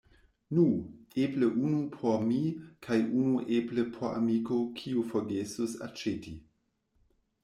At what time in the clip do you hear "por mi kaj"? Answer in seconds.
1.97-2.97